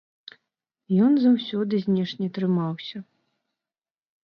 Ён 1.07 1.13
заўсёды 1.25 1.83
знешне 1.85 2.27
трымаўся. 2.39 2.97